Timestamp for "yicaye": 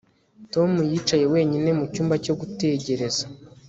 0.91-1.25